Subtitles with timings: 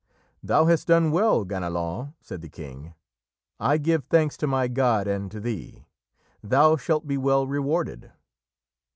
[0.41, 2.95] "Thou hast done well, Ganelon," said the king.
[3.59, 5.85] "I give thanks to my God and to thee.
[6.41, 8.11] Thou shalt be well rewarded."